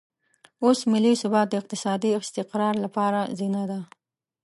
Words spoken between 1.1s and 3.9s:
ثبات د اقتصادي استقرار لپاره زینه ده.